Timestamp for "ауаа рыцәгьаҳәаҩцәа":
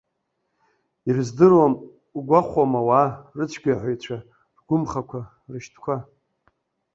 2.81-4.17